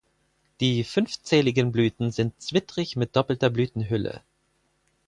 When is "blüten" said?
1.71-2.09